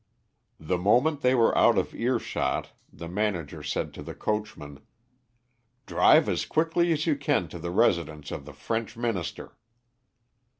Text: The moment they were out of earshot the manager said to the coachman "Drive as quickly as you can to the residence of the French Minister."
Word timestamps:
The 0.59 0.79
moment 0.79 1.21
they 1.21 1.35
were 1.35 1.55
out 1.55 1.77
of 1.77 1.93
earshot 1.93 2.71
the 2.91 3.07
manager 3.07 3.61
said 3.61 3.93
to 3.93 4.01
the 4.01 4.15
coachman 4.15 4.79
"Drive 5.85 6.27
as 6.27 6.43
quickly 6.43 6.91
as 6.91 7.05
you 7.05 7.15
can 7.15 7.47
to 7.49 7.59
the 7.59 7.69
residence 7.69 8.31
of 8.31 8.45
the 8.45 8.53
French 8.53 8.97
Minister." 8.97 9.55